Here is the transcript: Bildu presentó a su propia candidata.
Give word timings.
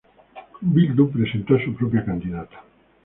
Bildu 0.61 1.11
presentó 1.11 1.53
a 1.53 1.63
su 1.63 1.75
propia 1.75 2.03
candidata. 2.03 2.63